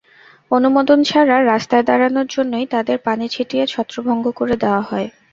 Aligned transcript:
অনুমোদন 0.51 0.99
ছাড়া 1.03 1.35
রাস্তায় 1.43 1.85
দাঁড়ানোর 1.85 2.27
জন্যই 2.29 2.65
তাঁদের 2.73 2.97
পানি 3.05 3.25
ছিটিয়ে 3.33 3.65
ছত্রভঙ্গ 3.67 4.25
করে 4.39 4.55
দেওয়া 4.63 4.81
হয়। 4.89 5.07